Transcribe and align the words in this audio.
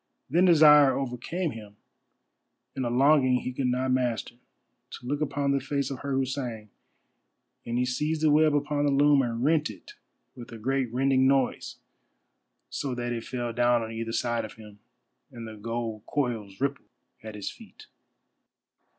Then 0.31 0.45
desire 0.45 0.97
overcame 0.97 1.51
him, 1.51 1.75
and 2.75 2.87
a 2.87 2.89
longing 2.89 3.41
he 3.41 3.53
could 3.53 3.67
not 3.67 3.91
master, 3.91 4.33
to 4.93 5.05
look 5.05 5.21
upon 5.21 5.51
the 5.51 5.59
face 5.59 5.91
of 5.91 5.99
her 5.99 6.13
who 6.13 6.25
sang, 6.25 6.71
and 7.67 7.77
he 7.77 7.85
seized 7.85 8.21
the 8.23 8.31
web 8.31 8.55
upon 8.55 8.83
the 8.87 8.91
loom, 8.91 9.21
and 9.21 9.43
rent 9.43 9.69
it 9.69 9.93
with 10.35 10.51
a 10.51 10.57
great 10.57 10.91
rending 10.91 11.27
noise, 11.27 11.75
so 12.67 12.95
that 12.95 13.13
it 13.13 13.25
fell 13.25 13.53
down 13.53 13.83
on 13.83 13.91
either 13.91 14.11
side 14.11 14.43
of 14.43 14.53
him, 14.55 14.79
and 15.31 15.47
the 15.47 15.53
gold 15.53 16.03
coils 16.07 16.59
rippled 16.59 16.89
at 17.21 17.35
his 17.35 17.51
feet. 17.51 17.85